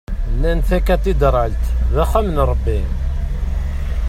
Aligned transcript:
Nnan 0.33 0.59
takadidralt 0.67 1.63
d 1.93 1.95
axxam 2.03 2.27
n 2.31 2.37
Rebbi. 2.49 2.79